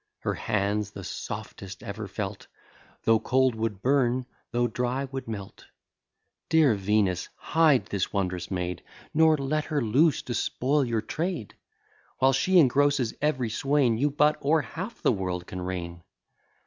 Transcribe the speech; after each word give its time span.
Her 0.21 0.33
hands, 0.33 0.89
the 0.89 1.03
softest 1.03 1.83
ever 1.83 2.07
felt, 2.07 2.47
Though 3.03 3.19
cold 3.19 3.53
would 3.53 3.83
burn, 3.83 4.25
though 4.49 4.65
dry 4.65 5.05
would 5.05 5.27
melt. 5.27 5.65
Dear 6.49 6.73
Venus, 6.73 7.29
hide 7.35 7.85
this 7.85 8.11
wond'rous 8.11 8.49
maid, 8.49 8.81
Nor 9.13 9.37
let 9.37 9.65
her 9.65 9.79
loose 9.79 10.23
to 10.23 10.33
spoil 10.33 10.83
your 10.83 11.01
trade. 11.03 11.53
While 12.17 12.33
she 12.33 12.57
engrosses 12.57 13.13
ev'ry 13.21 13.49
swain, 13.51 13.95
You 13.99 14.09
but 14.09 14.43
o'er 14.43 14.61
half 14.63 15.03
the 15.03 15.11
world 15.11 15.45
can 15.45 15.61
reign. 15.61 16.01